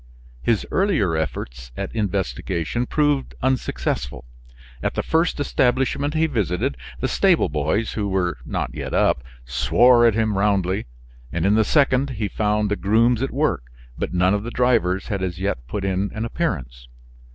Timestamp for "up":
8.95-9.23